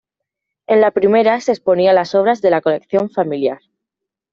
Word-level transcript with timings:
En 0.65 0.81
la 0.81 0.89
primera 0.89 1.39
se 1.41 1.51
exponía 1.51 1.93
las 1.93 2.15
obras 2.15 2.41
de 2.41 2.49
la 2.49 2.61
colección 2.61 3.11
familiar. 3.11 3.59